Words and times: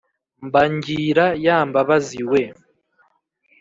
mbangira 0.45 1.25
ya 1.45 1.57
mbabazi 1.67 2.21
we 2.31 2.41